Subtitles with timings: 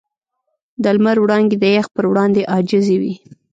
[0.83, 3.13] د لمر وړانګې د یخ پر وړاندې عاجزې وې.